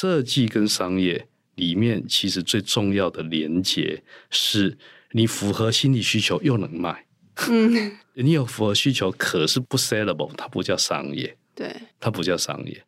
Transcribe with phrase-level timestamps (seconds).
[0.00, 4.78] 设计跟商业里面，其实最重要的连接是
[5.10, 7.04] 你符合心理需求又能卖。
[7.50, 11.36] 嗯， 你有符合需求，可是不 sellable，它不叫商业。
[11.54, 12.82] 对，它不叫商业。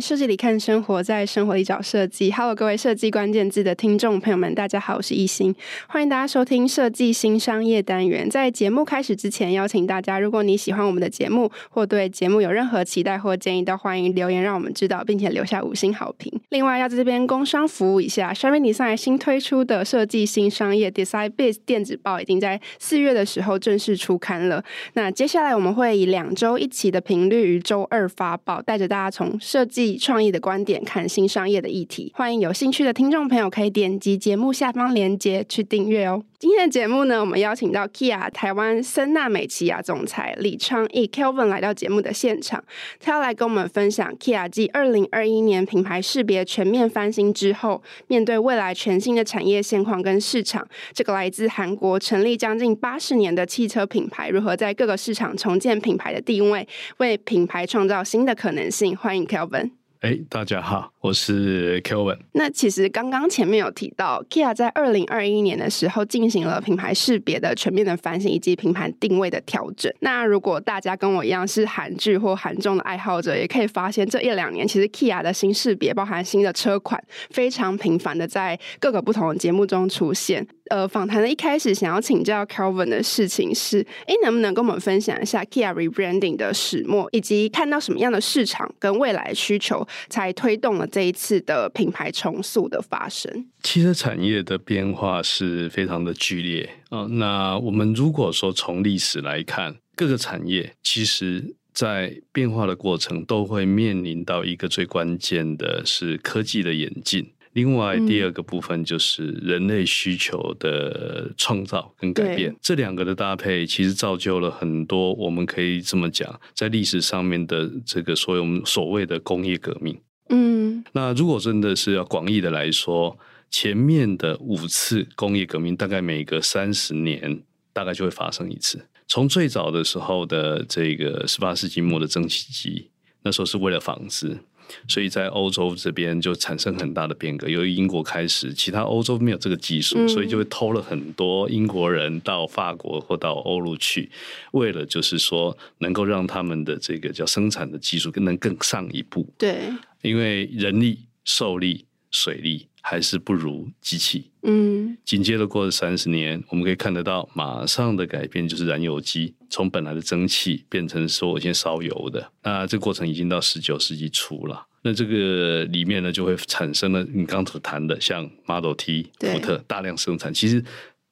[0.00, 2.30] 设计里看生活，在生活里找设计。
[2.30, 5.54] Hello，各位设计关键字的听众朋友们，大家好，我是一心，
[5.88, 8.28] 欢迎大家收听设计新商业单元。
[8.28, 16.32] 在节目开始之前，邀请大家，如果你喜欢我们的节目，或对节目有任何期待或建议，都欢迎留言让我们知道，并且留下五星好评。
[16.50, 24.62] 另外，要在这边工商服务一下，Sharvin Design 新推出的设计新商业 Design Biz 电子报已经在四月的时候正式出刊了。
[24.94, 36.22] 那接下来我们会以两周一期的频率，于周二发报，带着大家从设计创意的观点看新商业的议题，欢迎有兴趣的听众朋友可以点击节目下方链接去订阅哦。
[36.38, 42.62] 今天的节目呢，我们邀请到 Kia 台湾森纳美奇亚总裁李昌鎰 Kelvin 来到节目的现场，
[43.00, 56.66] 他要来跟我们分享 Kia 继二零二一年品牌识别全面翻新之后，面对未来全新的产业现况跟市场，这个来自韩国成立将近八十年的汽车品牌，如何在各个市场重建品牌的定位，
[56.98, 58.96] 为品牌创造新的可能性。
[58.96, 59.77] 欢迎 Kelvin。
[60.00, 62.16] 哎，大家好，我是 Kelvin。
[62.30, 69.92] 那其实刚刚前面有提到，Kia 在二零二一年的时候进行了品牌识别的全面的反省，以及品牌定位的调整。
[69.98, 80.46] 那如果大家跟我一样是韩剧或韩综的爱好者，也可以发现这一两年其实 Kia 的新识别，包含新的车款，非常频繁的在各个不同的节目中出现。
[80.70, 93.46] 呃，访谈的一开始想要请教 Kelvin 的事情是，哎，能不能跟我们分享一下 Kia rebranding 的始末，以及看到什么样的市场跟未来需求，才推动了这一次的品牌重塑的发生？
[93.62, 97.06] 汽车产业的变化是非常的剧烈啊。
[97.10, 107.32] 那我们如果说从历史来看，各个产业其实在变化的过程都会面临到一个最关键的是科技的演进。
[107.58, 120.00] 另外，第二个部分就是人类需求的创造跟改变，这两个的搭配，其实造就了很多我们可以这么讲，在历史上面的这个所有我们所谓的工业革命。
[120.28, 123.18] 嗯，那如果真的是要广义的来说，
[123.50, 127.42] 前面的五次工业革命，大概每隔三十年，
[127.72, 128.86] 大概就会发生一次。
[129.08, 132.88] 从最早的时候的这个十八世纪末的蒸汽机，
[133.24, 134.38] 那时候是为了纺织。
[134.86, 137.48] 所以在欧洲这边就产生很大的变革。
[137.48, 144.10] 由于英国开始，其他欧洲没有这个技术，嗯、所以就会偷了很多英国人到法国或到欧陆去，
[144.52, 149.28] 为了就是说能够让他们的这个叫生产的技术更能更上一步。
[149.36, 149.58] 对，
[150.02, 154.30] 因为人力、兽力、水力还是不如机器。
[154.44, 159.34] 嗯，紧接着过了三十年，我们可以看得到马上的改变就是燃油机。
[159.50, 164.66] 从本来的蒸汽变成说我先烧油的，那这个过程已经到十九世纪初了。
[164.80, 170.32] 那这个里面呢，就会产生了你刚才谈的，像 Model T、福特大量生产。
[170.32, 170.64] 其实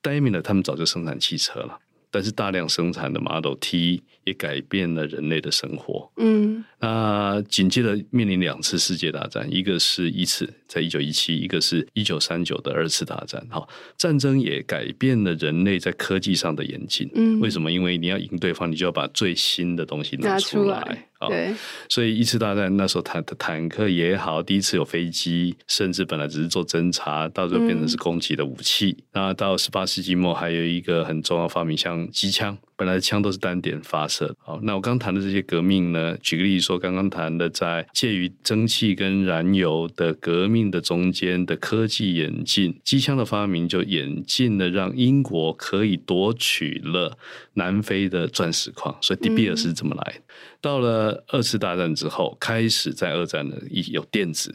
[0.02, 1.78] Daimler 他们早就生产汽车了，
[2.10, 6.12] 但是大量生产的 Model T 也改变了人类的生活。
[6.18, 6.62] 嗯。
[6.78, 13.44] 那紧接着面临两次世界大战，一个是一次在一九一七，一个是一九三九的二次大战。
[13.48, 13.66] 哈，
[13.96, 17.10] 战争也改变了人类在科技上的演进。
[17.14, 17.72] 嗯，为什么？
[17.72, 20.78] 因为你要赢对方，你就要把最新的东西拿出来。
[20.78, 21.54] 拿出来对，
[21.88, 28.94] 所以一次大战那时候坦坦克也好，第一次有飞机，甚至本来只是做侦察，到最后变成是攻击的武器。
[29.14, 32.56] 那、嗯、到十八世纪末，还有一个很重要发明，像机枪。
[32.76, 34.36] 本来的枪都是单点发射。
[34.38, 36.16] 好，那我刚谈的这些革命呢？
[36.18, 47.16] 举个例子说，刚刚谈的在介于蒸汽跟燃油的革命的中间的科技演进，机枪的发明就演进了，让英国可以夺取了
[47.54, 48.94] 南非的钻石矿。
[49.00, 50.14] 所以，迪比尔是这么来。
[50.16, 50.22] 嗯、
[50.60, 54.54] 到了二次大战之后，开始在二战呢，有电子，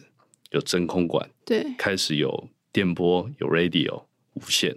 [0.52, 4.04] 有真空管，对，开始有电波，有 radio
[4.34, 4.76] 无线。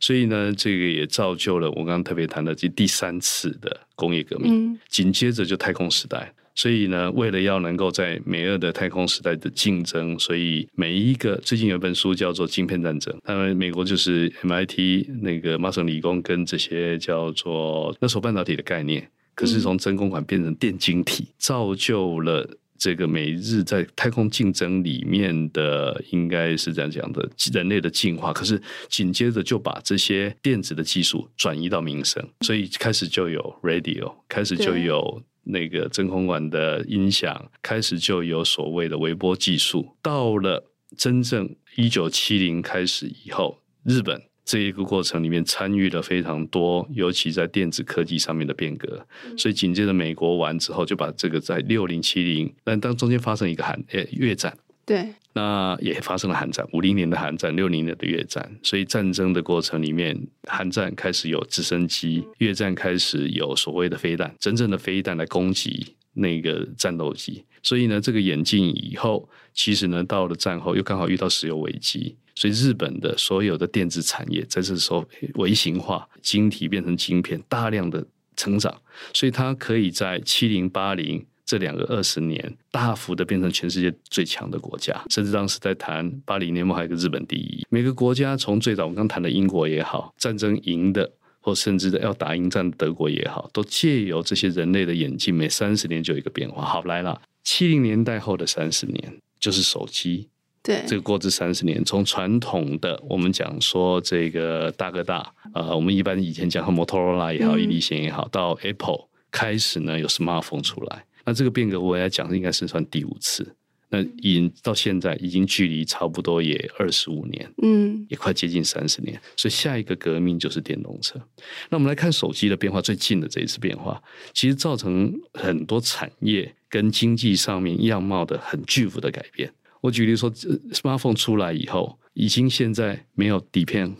[0.00, 4.78] 所以呢，这个也造就了我刚刚特别谈的这第三次的工业革命。
[4.88, 22.48] 紧接着就太空时代，所以呢，为了要能够在美俄的太空时代的竞争，所以每一个最近有一本书叫做《晶片战争》，当然美国就是 MIT 那个麻省理工跟这些叫做那时候半导体的概念，可是从真空管变成电晶体，造就了
[22.84, 28.30] 这个每日在太空竞争里面的应该是这样讲的人类的进化。
[28.30, 28.60] 可是
[28.90, 35.22] 紧接着就把这些电子的技术转移到民生，所以开始就有 radio，开始就有。
[35.46, 49.06] 那个真空管的音响开始就有所谓的微波技术，到了真正一九七零开始以后，日本这一个过程里面参与了非常多，尤其在电子科技上面的变革。
[49.38, 54.56] 所以紧接着美国完之后，就把这个在六零七零，但当中间发生一个韩诶越战。
[54.86, 60.14] 对，那也发生了韩战，五零年的韩战，六零年的越战，所以战争的过程里面，
[60.46, 67.42] 韩战开始有直升机，越战开始有所谓的飞弹，真正的飞弹来攻击那个战斗机。
[67.64, 78.06] 所以呢，这个演进以后，其实呢，到了战后又刚好遇到石油危机，所以日本的所有的电子产业在这时候微型化，晶体变成晶片，大量的
[78.36, 78.72] 成长，
[79.12, 81.26] 所以它可以在七零八零。
[81.46, 87.66] 这两个二十年，大幅的变成全世界最强的国家，甚至当时在谈八零年末还有个日本第一。
[87.68, 96.64] 每个国家从最早我们刚谈的英国也好，战争赢的，或甚至要打赢战德国也好，都借由这些人类的演进，每三十年就有一个变化。
[96.64, 100.28] 好，来了，七零年代后的三十年就是手机。
[100.62, 111.04] 对，这个过这三十年，从传统的我们讲说这个大哥大，呃，我们一般以前讲摩托罗拉也好，伊利显也好，到 Apple 开始呢有 smartphone 出来。
[111.26, 113.54] 那这个变革我来讲，应该是算第五次。
[113.90, 119.20] 那已经到现在已经距离差不多也二十五年，嗯，也快接近三十年。
[119.36, 121.20] 所以下一个革命就是电动车。
[121.68, 124.02] 那我们来看手机的变化，最近的这一次变化，
[124.32, 129.48] 其实造成很多产业跟经济上面样貌的很巨幅的改变。
[129.80, 130.28] 我举例说
[130.72, 133.94] ，smartphone 出来以后，已经现在没有底片，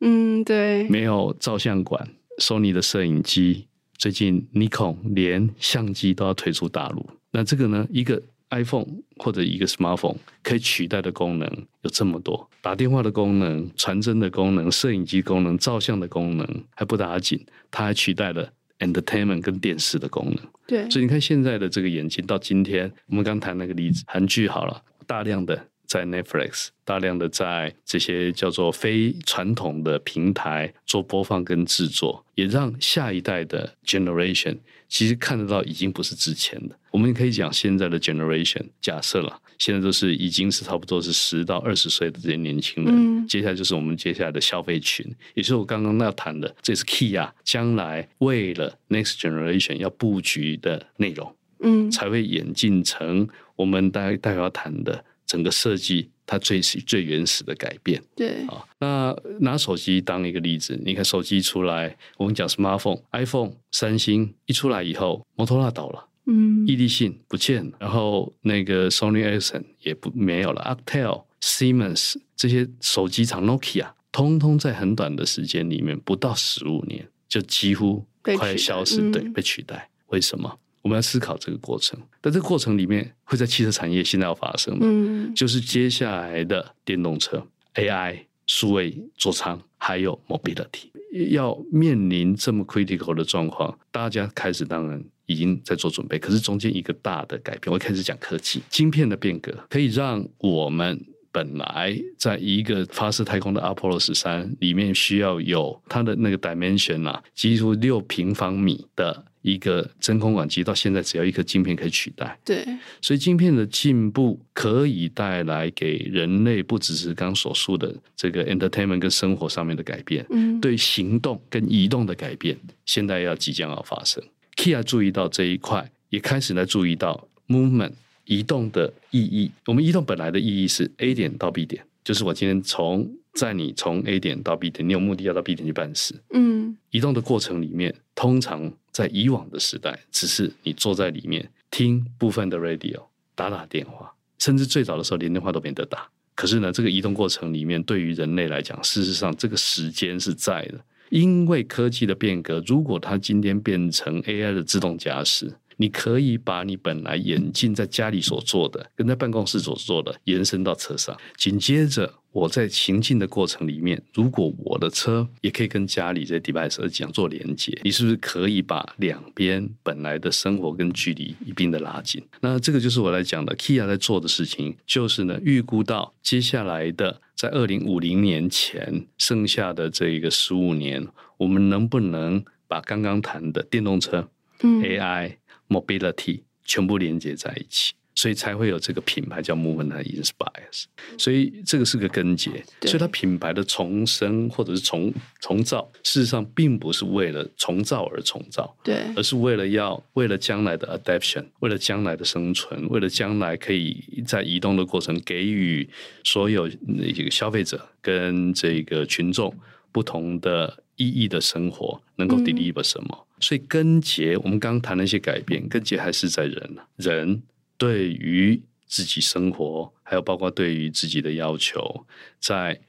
[0.00, 2.08] 嗯，对，没有照相馆
[2.42, 3.68] ，Sony 的摄影机。
[3.96, 7.08] 最近，Nikon 连相机都要推出大陆。
[7.30, 7.86] 那这个呢？
[7.92, 8.86] 一个 iPhone
[9.18, 11.48] 或者一个 Smartphone 可以取代的功能
[11.82, 20.38] 有这么多：打电话的功能、传真的功能、摄影机功能、照相的功能，还不打紧，它还取代了 Entertainment 跟电视的功能。
[20.66, 25.68] 对，所以你看现在的这个眼睛到今天，我们刚谈那个例子，韩剧好了，大量的。
[25.88, 36.78] 在 Netflix 大量的在这些叫做非传统的平台做播放跟制作，也让下一代的 generation 其实看得到已经不是之前的。
[36.90, 55.04] 我们可以讲现在的 generation，假设了现在都是已经是差不多是十到二十岁的这些年轻人，嗯，接下来就是我们接下来的消费群，也就是我刚刚要谈的，这是 key 啊，将来为了 next generation 要布局的内容，嗯，才会演进成我们待待会要谈的。
[55.26, 58.46] 整个设计它最最原始的改变，对。
[58.46, 80.58] 啊，那拿手机当一个例子，你看手机出来，我们讲 smartphone、iPhone、三星一出来以后，摩托罗拉倒了，嗯，易利信不见了，然后那个 Sony Ericsson 也不没有了，Alcatel、Siemens 这些手机厂 Nokia，通通在很短的时间里面，不到十五年就几乎快消失，对，被取代，为什么？
[80.82, 90.90] 我们要思考这个过程，但这个过程里面会在汽车产业现在要发生的，嗯，就是接下来的电动车、AI、数位座舱，还有 mobility，
[91.30, 96.18] 要面临这么 critical 的状况，大家开始当然已经在做准备。
[96.18, 101.00] 可是中间一个大的改变，我开始讲科技晶片的变革，可以让我们
[101.30, 109.24] 本来在一个发射太空的阿波罗十三里面需要有它的那个 dimension 啊，几乎六平方米的。
[109.42, 112.66] 一个真空管机到现在只要一颗晶片可以取代，对，
[113.00, 124.22] 所以晶片的进步可以带来给人类不只是刚所述的这个 entertainment 跟生活上面的改变，嗯，对行动跟移动的改变，现在要即将要发生。
[124.56, 127.92] Kia 注意到这一块，也开始来注意到 movement
[128.24, 129.50] 移动的意义。
[129.66, 138.72] 我们移动本来的意义是 A 点到 B 点，就是我今天从在你从 A 点到 B 点，你有目的要到 B 点去办事，嗯，移动的过程里面，通常。
[138.90, 143.00] 在以往的时代，只是你坐在里面听部分的 radio，
[143.36, 146.08] 打打电话，甚至最早的时候连电话都没得打。
[146.34, 150.80] 可是呢，这个移动过程里面，对于人类来讲，事实上这个时间是在的。
[151.10, 161.16] 因为科技的变革，如果它今天变成 AI 的自动驾驶，你可以把你本来眼镜在家里所做的，跟在办公室所做的延伸到车上。
[161.36, 172.22] 紧接着，我在行进的过程里面，如果我的车也可以跟家里这 device 做连接，你是不是可以把两边本来的生活跟距离一并的拉近？
[172.40, 181.06] 那这个就是我来讲的 Kia 在做的事情，就是呢，预估到接下来的在二零五零年前剩下的这一个十五年，
[181.36, 184.28] 我们能不能把刚刚谈的电动车、
[184.62, 185.36] 嗯、AI、
[185.68, 190.84] Mobility 全部连接在一起，所以才会有这个品牌叫 Movement and Inspires。
[191.18, 205.88] 所以这个是个根结，所以它品牌的重生或者是重重造，事实上并不是为了重造而重造，对，而是为了要为了将来的 adaptation，为了将来的生存，为了将来可以在移动的过程给予
[206.24, 209.54] 所有那个消费者跟这个群众
[209.92, 210.82] 不同的。
[211.00, 213.08] 意义的生活能够 deliver 什么？
[213.12, 216.76] 嗯、所以根结，我们刚刚谈了一些改变，根结还是在人。
[216.96, 217.42] 人
[217.76, 222.06] 对于自己生活，还有包括对于自己的要求，
[222.40, 222.80] 在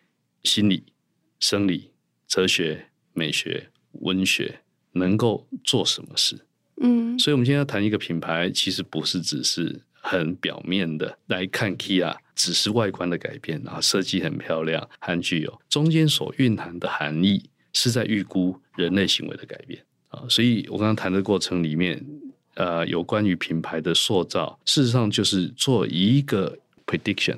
[0.44, 0.84] 心理、
[1.40, 1.92] 生理、
[2.28, 4.62] 哲学、美学、文学，
[4.94, 6.40] 能够做什么事？
[6.82, 17.50] 嗯，所以我们今天要谈一个品牌，其实不是只是很表面的来看 Kia，只是外观的改变啊，设计很漂亮，很具有中间所蕴含的含义。
[17.72, 19.80] 是在预估人类行为的改变
[20.10, 22.04] 啊，所以我刚刚谈的过程里面，
[22.56, 27.38] 呃，有关于品牌的塑造，事实上就是做一个 prediction，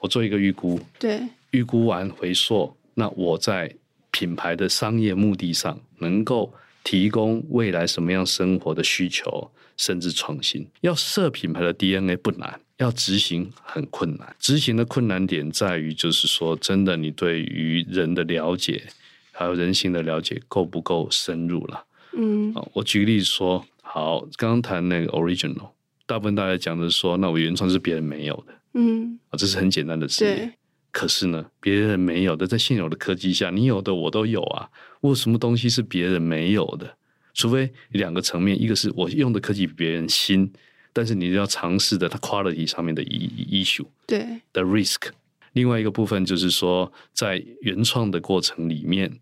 [0.00, 1.22] 我做一个预估，对，
[1.52, 3.74] 预估完回溯，那我在
[4.10, 10.66] 品牌的商业目的上能够提供未来什么样生活的需求，甚至创新。
[10.80, 14.34] 要设品牌的 DNA 不难，要执行很困难。
[14.40, 18.82] 执行的困难点在于，就是说，真的，你对于人的了解。
[19.30, 21.84] 还有人性的了解够不够深入了？
[22.12, 25.70] 嗯，我举个例子说，好，刚刚谈那个 original，
[26.06, 30.24] 大部分大家讲的是说，那我原创是别人没有的，嗯，啊，这是很简单的事。
[30.24, 30.52] 对。
[30.90, 34.68] 可是呢，别人没有的，在现有的科技下，你有的我都有啊。
[35.00, 36.96] 我有什么东西是别人没有的？
[37.34, 40.50] 除非两个层面，一个是我用的科技比别人新，
[40.92, 45.10] 但是你要尝试的它 quality 上面的 issue，对的 risk。
[45.52, 49.20] 另外一个部分就是说，在原创的过程里面。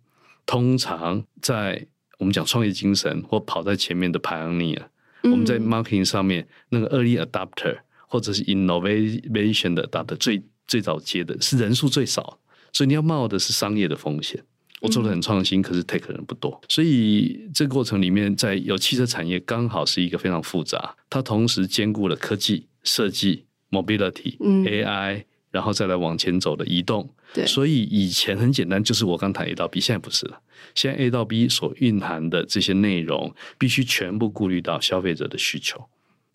[0.49, 1.85] 通常在
[2.19, 4.83] 我们讲创业精神或跑在前面的 pioneer，
[5.23, 12.39] 嗯、我们在 marketing 上面那个 early adopter 或者是 innovation 的 adopter 最最早接的是人数最少，
[12.73, 14.43] 所以你要冒的是商业的风险。
[14.81, 25.25] 我做的很创新，嗯、可是 take 人不多，所以这个过程里面，在有汽车产业刚好是一个非常复杂，它同时兼顾了科技、设计、mobility、嗯、AI。
[25.53, 30.40] 然后再来往前走的移动，对，所以以前很简单，就是我刚谈 A 到 B，现在不是了。
[30.75, 35.85] 现在 A 到 B 所蕴含的这些内容，必须全部顾虑到消费者的需求。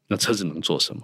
[0.09, 1.01] 那车子能做什么？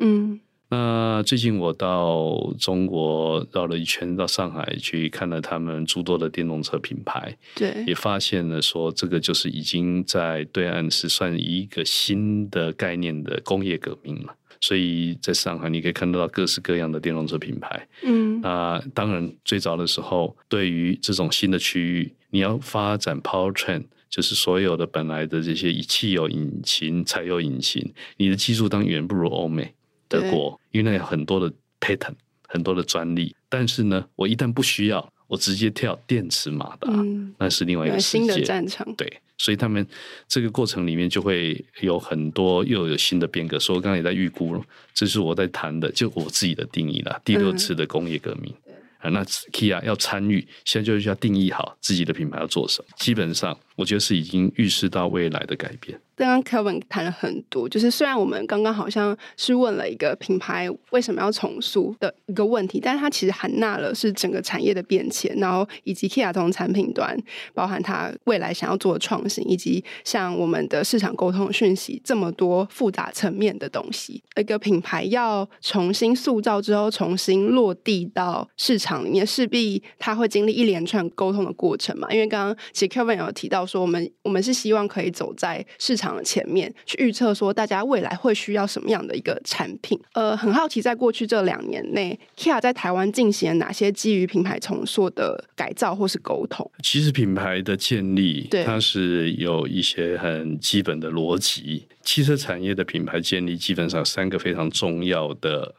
[0.00, 14.36] 嗯，那最近我到中国绕了一圈，到上海去看了他们诸多的电动车品牌，对，也发现了说这个就是已经在对岸是算一个新的概念的工业革命了。
[14.62, 17.86] 所以在上海，你可以看得到各式各样的电动车品牌。
[18.04, 29.74] 嗯，那当然，最早的时候，对于这种新的区域，你要发展 powertrain，就是所有的本来的这些以汽油引擎、柴油引擎，你的技术当然远不如欧美、
[30.06, 32.14] 德国，因为那有很多的 patent，
[32.46, 33.34] 很多的专利。
[33.48, 38.86] 但是呢，我一旦不需要，我直接跳电池马达，嗯、那是另外一个新的战场。
[38.96, 39.10] 对。
[39.38, 39.84] 所以他们
[40.28, 43.58] 这个过程里面就会有很多又有新的变革。
[43.58, 44.62] 所以我刚才也在预估，
[44.92, 47.18] 这是我在谈的，就我自己的定义了。
[47.24, 48.54] 第六次的工业革命，
[48.98, 52.88] 啊，那 Kia 要参与，现在就是要定义好自己的品牌要做什么。
[52.98, 55.98] 基本上，我觉得是已经预示到未来的改变。
[56.14, 67.18] 刚刚 Kevin 谈了很多，就是虽然我们刚刚好像是问了一个品牌为什么要重塑的一个问题，但是它其实含纳了是整个产业的变迁，然后以及 Kia 从产品端
[67.54, 74.22] 包含它未来想要做的创新，以及像我们的市场沟通讯息这么多复杂层面的东西。
[74.36, 82.06] 一个品牌要重新塑造之后，重新落地到市场里面，势必它会经历一连串沟通的过程嘛。
[82.12, 89.98] 因为刚刚其实 Kevin 有提到说，我们我们是希望可以走在市场的前面去预测说，大家未来会需要什么样的一个产品？
[90.12, 96.70] 呃，很好奇，在过去这两年内，Kia 在台湾进行了哪些基于品牌重塑的改造或是沟通？
[96.82, 101.86] 其实品牌的建立，对，它是有一些很基本的逻辑。
[102.02, 105.74] 汽车产业的品牌建立，基本上三个非常重要的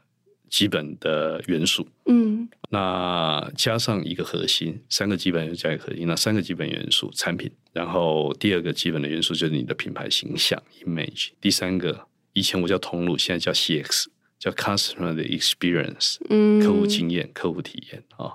[0.49, 2.22] 基本的元素，嗯，
[2.73, 14.05] 那加上一个核心，三个基本元素加一个核心，那三个基本元素产品，然后第二个基本的元素就是你的品牌形象 image，第三个以前我叫通路，现在叫 CX，
[14.39, 18.33] 叫 customer 的 experience，嗯，客户经验、客户体验啊、哦，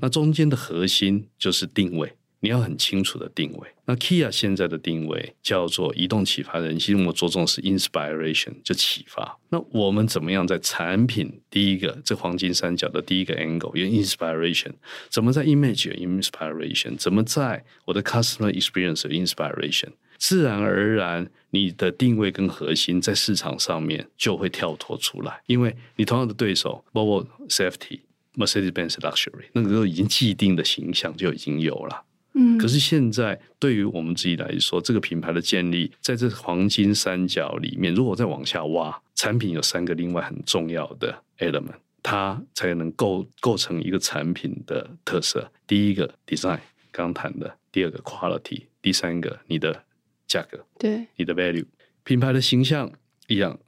[0.00, 2.12] 那中间的核心就是定位。
[2.40, 3.68] 你要很清楚的定位。
[3.84, 9.38] 那 Kia 现在的定位叫做移动启发人心，我们着重是 inspiration，就启发。
[9.50, 14.72] 那我们怎么样在产品第一个这黄金三角的第一个 angle 有 inspiration？
[15.08, 16.96] 怎么在 image inspiration？
[16.96, 19.90] 怎么在我的 customer experience inspiration？
[20.16, 28.00] 自然而然，你的定位跟核心在市场上面就会跳脱出来，因为你同样的对手，Volvo Safety、
[28.36, 32.04] Mercedes-Benz Luxury，那个都已经既定的形象就已经有了。
[32.34, 45.50] 嗯，可是现在对于我们自己来说，这个品牌的建立，在这黄金三角里面，如果再往下挖，产品有三个另外很重要的 element，它才能构构成一个产品的特色。
[45.66, 46.60] 第一个 design，
[46.92, 49.84] 刚谈的；第二个 quality，第三个你的
[50.26, 51.66] 价格，对，你的 value，
[52.04, 52.92] 品牌的形象
[53.26, 53.58] 一样。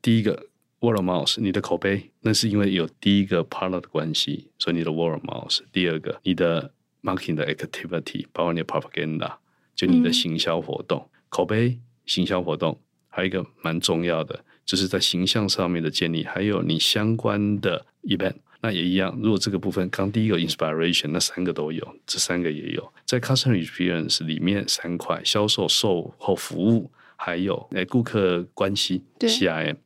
[0.00, 0.46] 第一个
[0.80, 5.60] word of mouth，你的口碑，那是因为有第一个 partner 的关系，所以你的 word of mouth。
[5.72, 9.34] 第二个，你的 marketing 的 activity，包括你的 propaganda，
[9.74, 19.18] 就你的行销活动、嗯、口碑、行销活动，还有一个蛮重要的，就是在形象上面的建立，还有你相关的 event，那也一样。
[19.22, 29.76] 如果这个部分刚第一个 inspiration，那三个都有，这三个也有，在 customer experience 里面三块：销售、售后服务，还有诶顾客关系 CRM。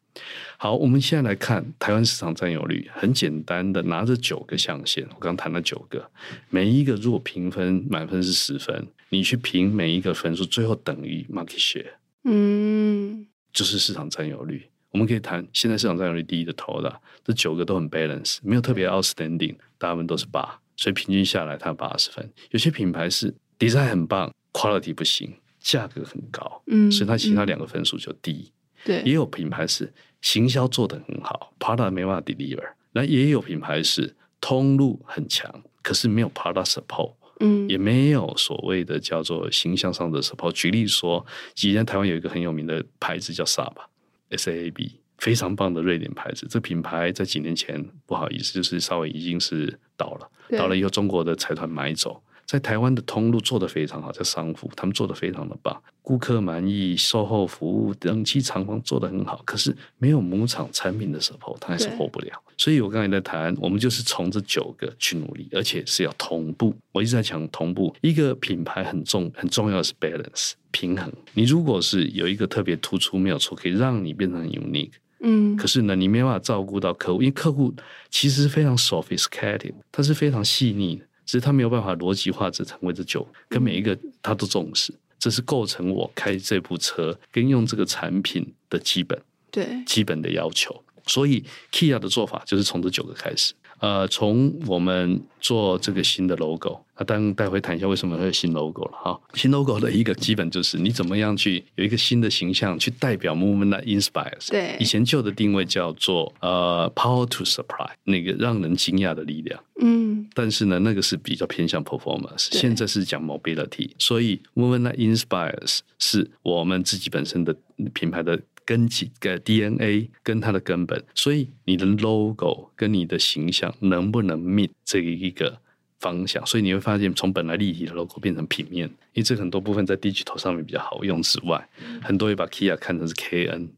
[0.58, 6.10] 好，我们现在来看台湾市场占有率，很简单的拿着九个象限，我刚谈了九个，
[6.48, 11.92] 每一个如果评分满分是十分，你去评每一个分数，最后等于 market share，
[12.24, 14.66] 嗯，就是市场占有率。
[14.92, 22.32] 我们可以谈现在市场占有率第一的头的，这九个都很 balance，没有特别 outstanding，大部分都是八，所以平均下来它八十分。
[22.50, 28.50] 有些品牌是 design 很棒，quality 不行，价格很高，嗯，所以它其他两个分数就低。
[28.86, 32.62] 对，也有品牌是行销做得很好，product 没办法 deliver。
[32.92, 35.52] 那也有品牌是通路很强，
[35.82, 40.52] 可是没有 product support，嗯，也没有所谓的叫做形象上的 support。
[40.52, 41.26] 举例说，
[41.56, 46.46] 以前台湾有一个很有名的牌子叫 Saab，S A A B，非常棒的瑞典牌子。
[46.48, 52.22] 这品牌在几年前不好意思，就是稍微已经是倒了，倒了以后中国的财团买走。
[52.46, 62.40] 在台湾的通路做得非常好，在商户他们做得非常的棒，顾客满意，售后服务、冷气厂房做得很好，可是没有母厂产品的 support，它还是活不了。
[62.56, 66.74] 所以我刚才在谈，我们就是从这九个去努力，而且是要同步。
[66.92, 71.12] 我一直在讲同步，一个品牌很重很重要的是 balance 平衡。
[71.34, 77.74] 你如果是有一个特别突出，没有错，可以让你变成很 unique，嗯，可是呢，你没办法照顾到客户，因为客户
[78.08, 81.05] 其实是非常 sophisticated，他是非常细腻的。
[81.26, 90.82] 只是他没有办法逻辑化，只成为这九，跟每一个他都重视，这是构成我开这部车跟用这个产品的基本，对，基本的要求。
[91.06, 93.52] 所以 Kia 的做法就是从这九个开始。
[93.78, 99.20] 呃，从我们做这个新的 logo，那当然待会谈一下为什么会有新 logo 了哈。
[99.34, 104.48] 新 logo 的一个基本就是你怎么样去有一个新的形象去代表 movement that inspires。
[104.50, 109.62] 对，以前旧的定位叫做呃 power to Surprise，那个让人惊讶的力量。
[109.80, 117.54] 嗯，但是呢，那个是比较偏向 performance，现在是讲 mobility，所以 movement that inspires 是我们自己本身的
[117.92, 118.40] 品牌的。
[118.66, 125.60] 根基的 DNA 跟它的根本，所以你的 logo 跟你的形象能不能 meet 这一个
[125.98, 126.44] 方向？
[126.46, 133.68] 所以你会发现，从本来立体的 logo 变成平面，因为这很多部分在 digital 上面比较好用之外，嗯、很多也把 Kia 看成是 KN，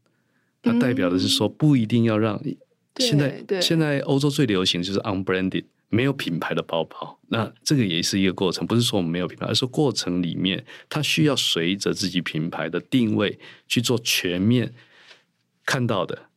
[0.61, 2.41] 它代表的是说不一定要让
[2.97, 5.65] 现在现在欧洲最流行的就是 unbranded。
[5.91, 14.71] 没有品牌的包包，那这个也是一个过程，不是说我们没有品牌，而是说过程里面它需要随着自己品牌的定位去做全面
[15.65, 16.27] 看到的、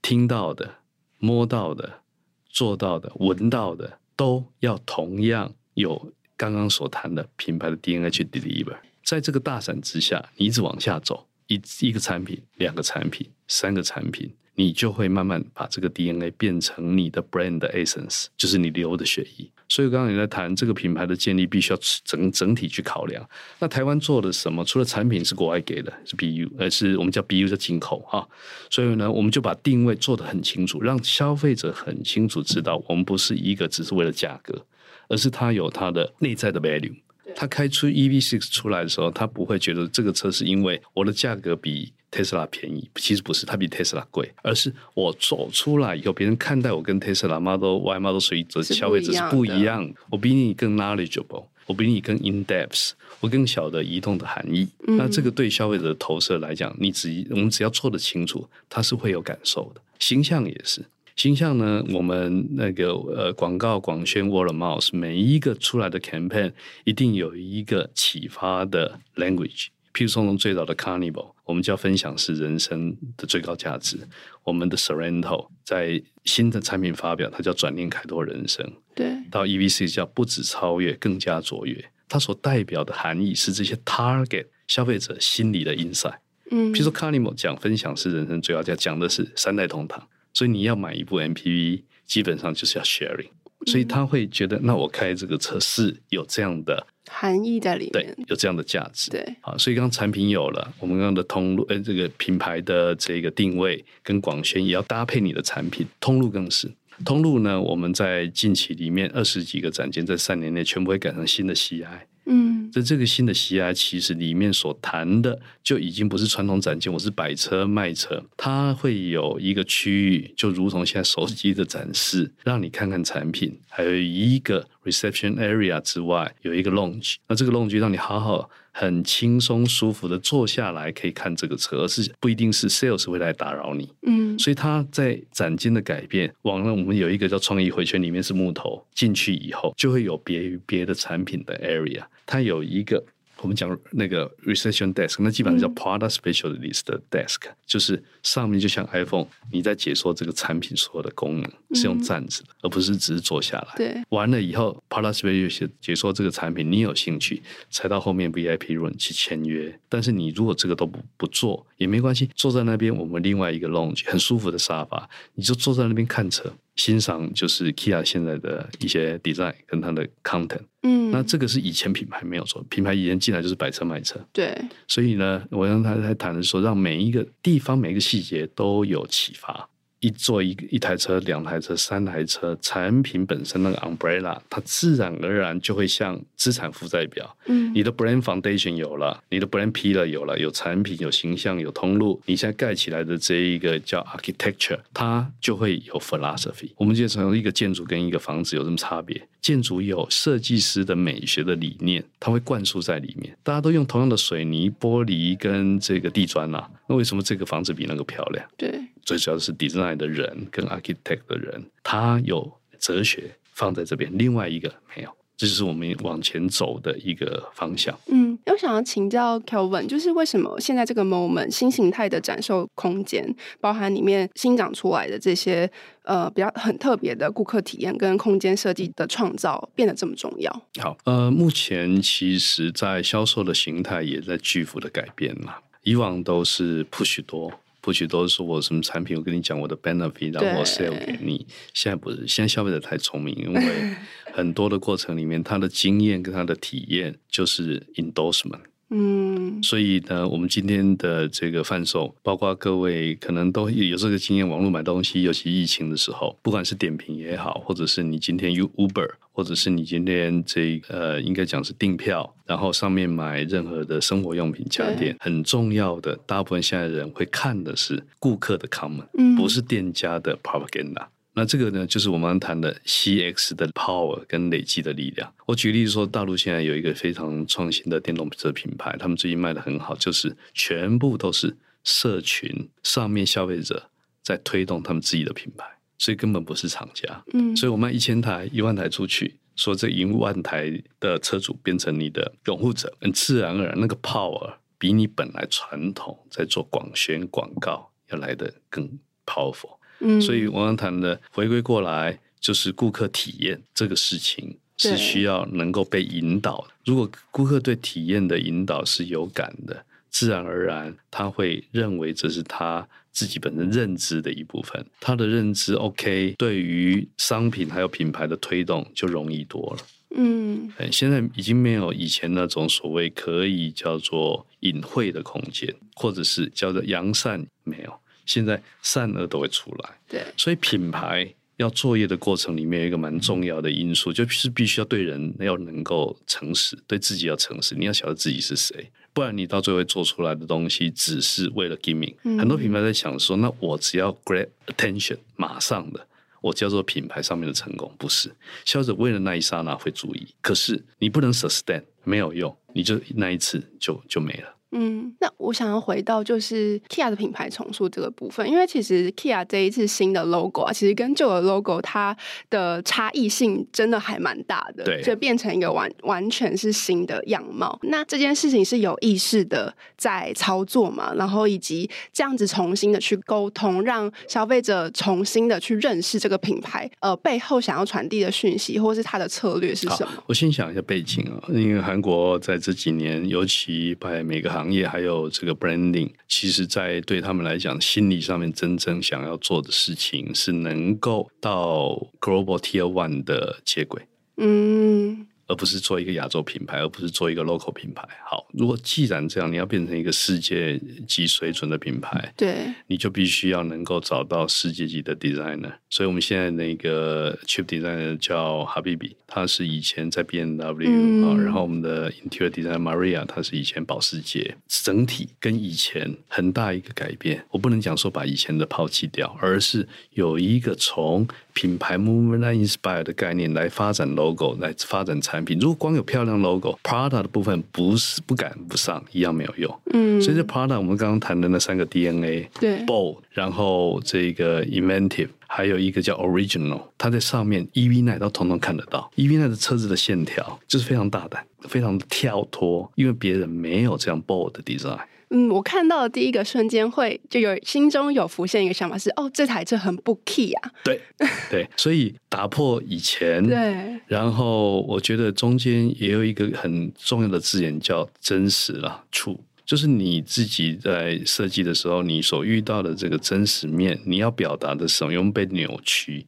[0.00, 0.76] 听到的、
[1.18, 2.00] 摸到的、
[2.48, 8.76] 做到的、闻到的，都要同样有刚刚所谈的品牌的 DNA 去 deliver。
[9.04, 14.34] 在这个大伞之下，你一直往下走，一一个产品、两个产品、三个产品。
[14.54, 19.50] 你就会慢慢把这个 DNA 变成你的 brand 的 essence，就是你流的血液。
[19.68, 23.26] 所以刚刚你在谈这个品牌的建立，必须要整整体去考量。
[23.58, 24.62] 那台湾做了什么？
[24.62, 28.28] 除了产品是国外给的，是 BU，呃，是我们叫 BU 叫进口哈。
[28.68, 34.66] 所以呢，我们就把定位做得很清楚，让消费者很清楚知道，我们不是一个只是为了价格，
[35.08, 36.94] 而是它有它的内在的 value。
[37.34, 52.90] 他开出 EV6 出来的时候，他不会觉得这个车是因为我的价格比特斯拉便宜，其实不是，它比特斯拉贵，而是我走出来以后，别人看待我跟特斯拉 Model Y、Model 3的消费者是不一样，我比你更 knowledgeable，我比你更 in depth，
[53.20, 54.68] 我更晓得移动的含义。
[54.86, 59.80] 嗯、那这个对消费者的投射来讲，你只我们只要做得清楚，他是会有感受的。
[59.98, 60.84] 形象也是。
[61.16, 61.84] 形象呢？
[61.92, 66.52] 我们那个呃，广告广宣 word of mouth，每一个出来的 campaign
[66.84, 69.66] 一定有一个启发的 language。
[69.92, 73.98] 譬如说，从最早的 Carnival，我们叫分享是人生的最高价值。
[74.42, 78.72] 我们的 Sorento 在新的产品发表，它叫转念开拓人生。
[78.94, 79.12] 对。
[79.30, 81.84] 到 EVC 叫不止超越，更加卓越。
[82.08, 86.16] 它所代表的含义是这些 target 消费者心理的 insight。
[86.50, 86.72] 嗯。
[86.72, 90.08] 譬如说 Carnival 讲分享是人生最高价，讲的是三代同堂。
[90.32, 93.30] 所以你要买一部 MPV，基本上就是要 sharing，
[93.66, 106.72] 所以他会觉得，那我开这个车是有这样的含义在里面，对，有这样的价值，对，好，所以刚产品有了，我们刚刚的通路，呃，这个品牌的这个定位跟广宣也要搭配你的产品，通路更是，
[107.04, 111.84] 通路呢，我们在近期里面二十几个展间，在三年内全部会改成新的 CI。
[112.24, 128.48] 嗯，在这个新的 CI 其实里面所谈的就已经不是传统展厅，我是摆车卖车，它会有一个区域，就如同现在手机的展示，让你看看产品，还有一个 reception area 之外有一个 lounge，那这个 lounge 让你好好。
[128.72, 133.92] 很轻松舒服的坐下来可以看这个车，而是不一定是 sales 会来打扰你。
[134.02, 143.04] 嗯，所以它在展间的改变，往了我们有一个叫创意回圈，里面是木头，进去以后就会有别于别的产品的 area，它有一个。
[143.42, 153.74] 我们讲那个 reception desk，那基本上叫 product specialist 的 desk，嗯、就是上面就像 iPhone，你在解说这个产品所有的功能是用站着的，嗯、而不是只是坐下来。
[153.76, 159.76] 对，完了以后 product specialist 解说这个产品，你有兴趣才到后面 VIP room 去签约。
[159.88, 166.52] 但是你如果这个都不不做也没关系，坐在那边我们另外一个 lounge 很舒服的沙发，你就坐在那边看车。
[166.76, 174.56] 欣赏就是 Kia 现在的一些 design 跟它的 content，嗯，那这个是以前品牌没有做，品牌以前进来就是摆车卖车，对，
[174.88, 179.68] 所以呢，我让他在谈的时候，让每一个地方每一个细节都有启发。
[180.02, 187.36] 一做一一台车、两台车、三台车，产品本身那个 umbrella，它自然而然就会像资产负债表。
[187.46, 196.72] 嗯，你的 brand foundation 有了，你的 brand pillar 有了，有产品、有形象、有通路，你现在盖起来的这一个叫 architecture，它就会有 philosophy。
[196.76, 199.28] 我们就从一个建筑跟一个房子有什么差别？
[199.40, 203.36] 建筑有设计师的美学的理念，它会灌输在里面。
[203.44, 208.44] 大家都用同样的水泥、玻璃跟这个地砖啊，那为什么这个房子比那个漂亮？
[208.56, 208.80] 对。
[209.04, 217.96] 最主要的是 design 的人跟 architect 的人，他有哲学放在这边，另外一个没有，这就是我们往前走的一个方向。
[218.06, 225.70] 嗯，我想要请教 Kelvin，就是为什么现在这个 moment 新形态的展售空间，包含里面新长出来的这些
[226.04, 230.50] 呃比较很特别的顾客体验跟空间设计的创造变得这么重要？
[230.80, 237.52] 好，呃，目前其实在销售的形态也在巨幅的改变嘛，以往都是 push 多。
[237.82, 241.46] 不许都是说我什么产品，我跟你讲我的 benefit，然后我 sell 给你。
[241.74, 243.62] 现在不是，现在消费者太聪明，因为
[244.32, 248.62] 很多的过程里面，他的经验跟他的体验就是 endorsement。
[248.94, 271.06] 嗯，所以呢，我们今天的这个贩售，包括各位可能都有这个经验，网络买东西，尤其疫情的时候，不管是点评也好，或者是你今天用 Uber，或者是你今天这呃，应该讲是订票，然后上面买任何的生活用品家电，很重要的，大部分现在人会看的是顾客的 comment，嗯，不是店家的 propaganda。
[271.34, 275.32] 那这个呢，就是我们谈的 CX 的 power 跟累积的力量。
[275.46, 283.88] 我举例说，大陆现在有一个非常创新的电动车品牌，他们最近卖的很好，就是全部都是社群上面消费者
[284.22, 285.64] 在推动他们自己的品牌，
[285.96, 287.24] 所以根本不是厂家。
[287.32, 299.78] 嗯，所以我卖一千台、一万台出去，说这一万台的车主变成你的拥护者，很自然而然，那个 power 比你本来传统在做广宣广告要来得更 powerful。
[300.02, 306.74] 嗯，所以我刚谈的回归过来，就是顾客体验这个事情是需要能够被引导的。
[306.84, 314.84] 如果顾客对体验的引导是有感的，自然而然他会认为这是他自己本身认知的一部分。
[315.00, 319.86] 他的认知 OK，对于商品还有品牌的推动就容易多了。
[320.14, 327.98] 嗯，现在已经没有以前那种所谓可以叫做隐晦的空间，或者是叫做扬善，没有。
[328.26, 342.16] 现在善恶都会出来，对，所以品牌要作业的过程里面有一个蛮重要的因素，就是必须要对人要能够诚实，对自己要诚实，你要晓得自己是谁，不然你到最后做出来的东西只是为了 gimmick。
[342.38, 346.06] 很多品牌在想说，那我只要 grab attention，马上的，
[346.40, 348.34] 我叫做品牌上面的成功，不是。
[348.64, 354.56] 消费者为了那一刹那会注意，可是你不能 sustain，没有用，你就那一次就就没了。
[354.72, 362.16] 嗯，那我想要回到就是 Kia 的品牌重塑这个部分，因为其实 Kia 这一次新的 logo 啊，其实跟旧的 logo 它
[362.50, 367.78] 的差异性真的还蛮大的，对，就变成一个完完全是新的样貌。
[367.82, 371.12] 那这件事情是有意识的在操作嘛？
[371.14, 380.12] 然后以及这样子重新的去沟通，让消费者重新的去认识这个品牌，呃，背后想要传递的讯息，或是它的策略是什么？
[380.26, 394.02] 我先想一下背景啊，因为韩国在这几年，尤其在每个行行业还有这个 branding，其实，在对他们来讲，心理上面真正想要做的事情是能够到 global tier one 的接轨。
[394.36, 395.26] 嗯。
[395.46, 398.06] 而不是做一个亚洲品牌，而不是做一个 local 品牌。
[398.24, 405.72] 好，如果既然这样，你要变成一个世界级水准的品牌，对，你就必须要能够找到世界级的 designer。
[405.90, 414.56] 所以，我们现在那个 chief designer 叫 Habibi，他是以前在 BMW 啊、嗯，然后我们的 interior designer Maria，他是以前保时捷。
[414.68, 425.58] 整体跟以前很大一个改变，我不能讲说把以前的抛弃掉，而是有一个从品牌 movement inspire 的概念来发展 logo，来发展产品。
[425.58, 429.80] 如果光有漂亮 logo，Prada 的部分不是不赶不上，一样没有用。
[429.92, 439.10] 嗯，所以这 Prada 我们刚刚谈的那三个 DNA，对，bold，然后这个 inventive，还有一个叫 original，它在上面 EV Night 都统统看得到。
[439.16, 444.98] EV Night 的车子的线条就是非常大胆，非常的跳脱，因为别人没有这样 bold 的 design。
[445.34, 450.70] 嗯，我看到的第一个瞬间会就有心中有浮现一个想法是，哦，这台车很不 key 啊。
[450.84, 451.00] 对
[451.50, 453.42] 对，所以打破以前。
[453.46, 453.98] 对。
[454.06, 466.26] 然后我觉得中间也有一个很重要的字眼叫真实了，true，就是你自己在设计的时候，你所遇到的这个真实面，你要表达的什么，用被扭曲。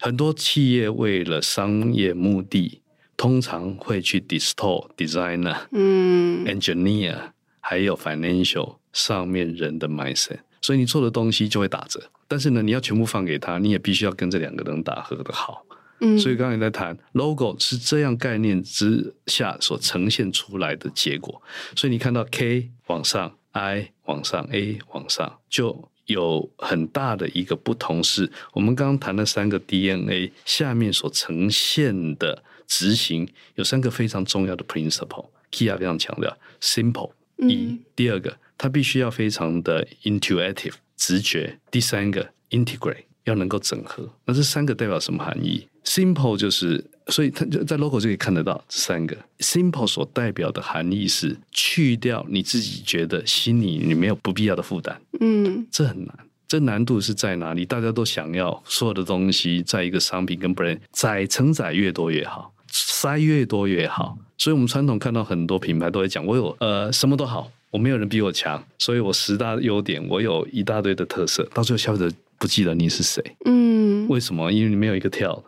[0.00, 2.80] 很多企业为了商业目的，
[3.16, 7.16] 通常会去 distort designer，嗯，engineer。
[7.66, 11.98] 还有 financial 上面人的 mindset，所以你做的东西就会打折。
[12.28, 15.64] 但是呢，你要全部放给他，你也必须要跟这两个人打合的好。
[16.00, 21.40] 嗯，所以刚才在谈 logo 是这样概念之下所呈现出来的结果。
[21.74, 28.04] 所以你看到 K 往上，I 往上，A 往上，就有很大的一个不同。
[28.04, 35.30] 是我们刚刚谈的三个 DNA 下面所呈现的执行，有三个非常重要的 principle。
[35.50, 37.12] Kia 非常强调 simple。
[37.38, 44.08] 一，第二个，它必须要非常的 intuitive 直觉；第三个，integrate 要能够整合。
[44.26, 49.16] 那这三个代表什么含义？Simple 就是，所以它就在 logo 就可以看得到这三个。
[49.38, 55.00] Simple 所代表的含义是去掉你自己觉得心里你没有不必要的负担。
[55.20, 56.18] 嗯，这很难。
[56.46, 57.64] 这难度是在哪里？
[57.64, 64.18] 大家都想要所有的东西，在一个商品跟 brand 载承载越多越好，塞越多越好。
[64.36, 71.48] 所以，我们传统看到很多品牌都会讲，我有呃什么都好，我没有人比我强，所以我十大优点，我有一大堆的特色。
[71.54, 74.50] 到最后，消费者不记得你是谁，嗯，为什么？
[74.50, 75.44] 因为你没有一个跳的。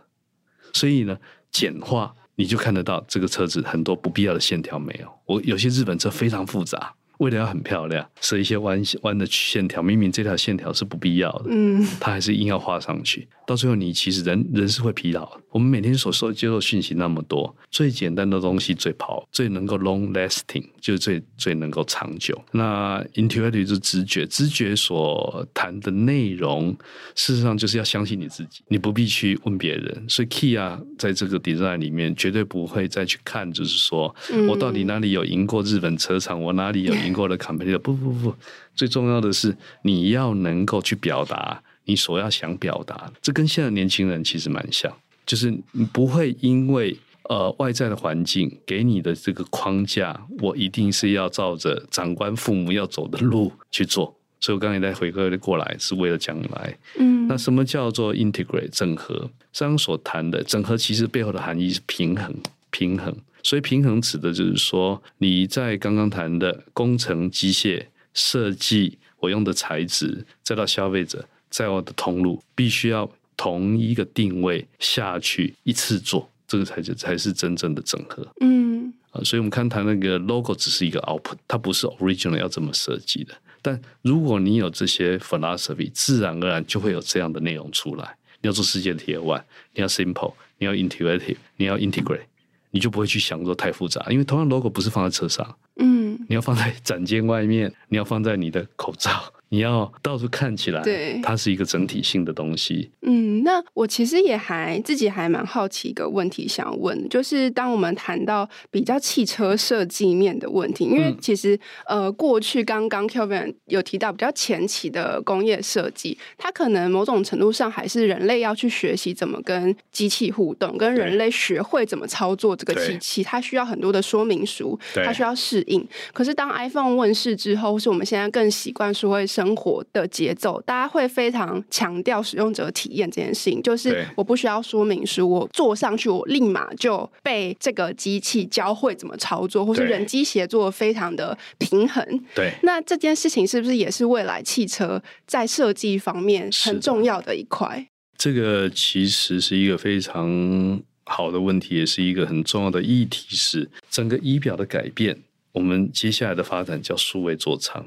[0.73, 1.19] 所以呢，
[1.51, 5.13] 简化你就看得到这个车子很多不必要的线条没有。
[5.27, 6.95] 我有些日本车非常复杂。
[7.19, 13.27] 为了要很漂亮，设一些弯弯的线条，明明这条线条是不必要的，嗯，他还是硬要画上去。
[13.47, 15.41] 到最后，你其实人人是会疲劳的。
[15.51, 22.41] 我们每天所受接受讯息那么多，最简单的东西最跑，最能够 long lasting，就是最最能够长久。
[22.53, 26.71] 那 intuitive 就是直觉，直觉所谈的内容，
[27.17, 30.05] 事实上就是要相信你自己，你不必去问别人。
[30.09, 37.77] 所以 key 啊在这个 design 里面绝对不会再去看，就是说、嗯、我到底哪里有赢过日本车厂，我哪里有赢过的 company？
[37.79, 38.33] 不不不，
[38.77, 41.61] 最重要的是你要能够去表达。
[41.89, 44.93] 你所要想表达，这跟现在年轻人其实蛮像，
[45.25, 45.57] 就是
[45.93, 46.97] 不会因为
[47.29, 54.17] 呃外在的环境给你的这个框架，我一定是要照着长官父母要走的路去做。
[54.39, 56.79] 所以我刚才在回归过来，是为了将来。
[56.99, 59.31] 嗯，那什么叫做 integrate 整合？
[59.59, 62.35] 刚刚所谈的整合，其实背后的含义是平衡，
[62.71, 63.15] 平衡。
[63.43, 71.27] 所以平衡指的就是说，你在刚刚谈的工程、机械设计，我用的材质，再到消费者。
[71.49, 78.27] 在我的通路必须要同一个定位下去一次做，这个才是才是真正的整合。
[78.41, 83.35] 嗯，啊，所以我们看它那个 logo 只是一个 output，它不是 original 要这么设计的。
[83.63, 88.17] 但如果你有这些 philosophy，自然而然就会有这样的内容出来。
[88.41, 89.43] 你要做世界的 Tier One，
[89.75, 92.27] 你要 simple，你要 intuitive，你要 integrate，
[92.71, 95.57] 你就不会去想说太复杂，因为同样 logo 不是放在车上。
[95.81, 99.33] 嗯，你要放在展间外面，你要放在你的口罩。
[99.57, 102.91] 你要到处看起来，对，它是一个整体性的东西。
[103.01, 125.83] 嗯，那我其实也还自己还蛮好奇一个问题想问，就是当我们谈到比较汽车设计面的问题，因为其实、嗯、呃过去刚刚 Kelvin 有提到比较前期的工业设计，它可能某种程度上还是人类要去学习怎么跟机器互动，跟人类学会怎么操作这个机器，它需要很多的说明书，它需要适应。
[126.13, 129.25] 可是当 iPhone 问世之后，或是我们现在更习惯说会。
[129.27, 133.63] 生活的节奏，大家会非常强调使用者体验这件事情。
[133.63, 142.25] 就是我不需要说明书，我坐上去，我立马就被这个机器教会怎么操作，或是人机协作非常的平衡。
[142.35, 147.87] 对，那这件事情是不是也是未来汽车在设计方面很重要的一块？
[148.17, 153.37] 这个其实是一个非常好的问题，也是一个很重要的议题。
[153.37, 157.87] 是整个仪表的改变，我们接下来的发展叫数位座舱。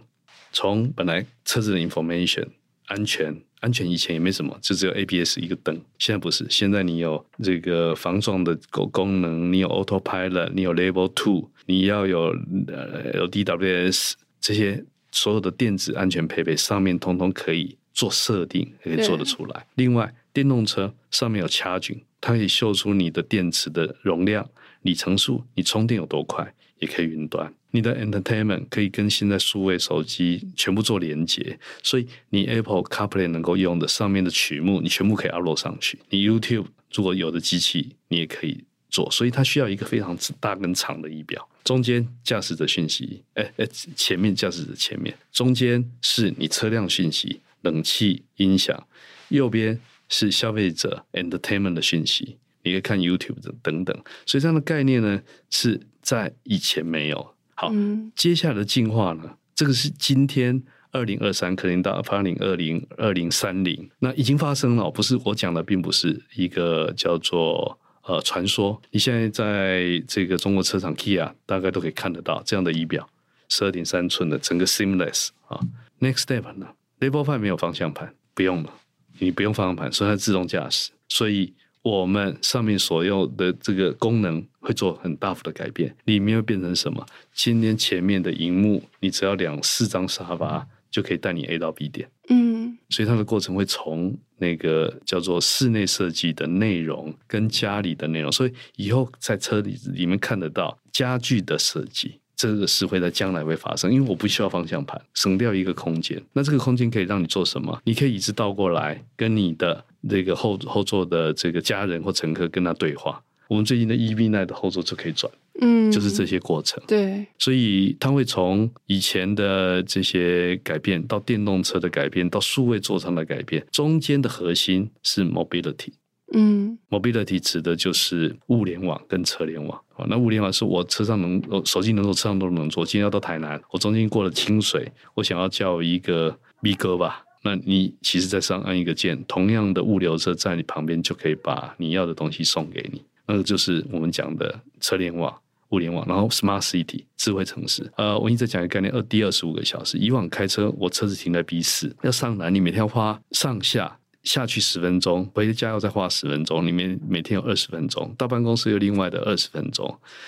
[0.52, 2.48] 从本来车子的 information
[2.88, 5.80] 安全，安全以前也没什么，就只有 ABS 一个灯。
[5.98, 12.36] 现在不是，现在你有这个防撞的功功能，你有 Autopilot，你有 Level Two，你要有
[12.68, 19.68] 呃 LDWS 这些所有的电子安全配备，上面通通可以做设定，可以做得出来。
[19.76, 24.50] 另外，电动车上面有 charging，它可以秀出你的电池的容量、
[24.82, 27.54] 里程数，你充电有多快，也可以云端。
[27.72, 36.00] 你的 entertainment 可以跟现在数位手机全部做连接，所以你 Apple CarPlay 能够用的上面的曲目，你全部可以 upload 上去。
[36.10, 39.10] 你 YouTube 如果有的机器，你也可以做。
[39.12, 48.88] 所以它需要一个非常大跟长的仪表，中间驾驶者讯息，哎哎，前面驾驶者前面，中间是你车辆讯息，冷气、音响，
[49.28, 53.96] 右边是消费者 entertainment 的讯息，你可以看 YouTube 等等。
[54.26, 57.36] 所以这样的概念呢，是在以前没有。
[57.60, 57.74] 好，
[58.16, 59.36] 接下来的进化呢？
[59.54, 64.90] 这个是今天二零二三，可能到二零二零、二零三零，那已经发生了。
[64.90, 68.82] 不是我讲的，并不是一个叫做呃传说。
[68.92, 73.06] 你现在在这个中国车厂 Kia，大概都可以看得到这样的仪表，
[73.50, 75.60] 十二点三寸的整个 seamless 啊。
[76.00, 76.68] Next step 呢
[77.02, 78.74] ？Level Five 没有方向盘，不用了，
[79.18, 81.54] 你不用方向盘，所以它自动驾驶，所以。
[81.82, 87.06] 我们上面所用的这个功能会做很大幅的改变，里面会变成什么？
[87.34, 92.10] 今天前面的荧幕，你只要两四张沙发就可以带你 A 到 B 点。
[92.30, 102.20] 嗯，所以它的过程会从那个叫做室内设计的内容跟家里的内容，所以以后在车里里面看得到家具的设计。
[102.36, 106.22] 这个是会在将来会发生，因为我不需要方向盘，省掉一个空间。
[106.32, 107.82] 那这个空间可以让你做什么？
[107.84, 113.22] 你可以椅子倒过来，跟你的这个后后座的这个家人或乘客跟他对话。
[113.48, 116.80] 我们最近的 EV9 的后座就可以转，嗯，就是这些过程。
[116.88, 125.94] 对，所以他会从以前的这些改变，到电动车的改变，到数位座舱的改变，中间的核心是 mobility。
[126.32, 129.82] 嗯，mobility 指的就是物联网跟车联网。
[130.08, 132.86] 那物联网是我车上能，手机能做，车上都能做。
[132.86, 137.24] 今天要到台南，我中间过了清水，我想要叫一个 B 哥吧。
[137.42, 143.02] 那你其实在上按一个键，同样的物流车在你旁边就可以把你要的东西送给你。
[143.28, 145.34] 那个就是我们讲的车联网、
[145.70, 147.92] 物联网，然后 Smart City 智慧城市。
[147.96, 149.98] 呃，我一直在讲一个概念，二第二十五个小时。
[149.98, 153.98] 以往开车，我车子停在 B 四，要上南，你每天要花上下。
[154.22, 159.88] 下去十分钟，回家要再花十分钟，里面每天有二十分钟，到办公室又另外的二十分钟，